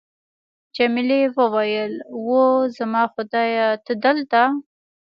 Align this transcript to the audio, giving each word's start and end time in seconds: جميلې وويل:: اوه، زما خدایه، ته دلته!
جميلې 0.75 1.21
وويل:: 1.37 1.93
اوه، 2.15 2.45
زما 2.77 3.03
خدایه، 3.13 3.67
ته 3.85 3.93
دلته! 4.03 4.41